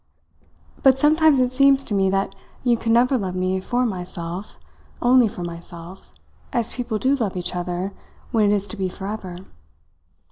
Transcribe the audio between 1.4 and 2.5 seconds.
seems to me that